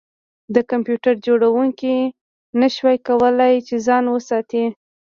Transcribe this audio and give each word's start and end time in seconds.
د 0.55 0.57
کمپیوټر 0.71 1.13
جوړونکي 1.27 1.95
نشوای 2.59 2.97
کولی 3.07 3.55
چې 3.67 3.75
ځان 3.87 4.03
وساتي 4.09 4.65